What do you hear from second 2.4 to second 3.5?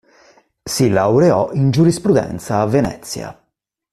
a Venezia.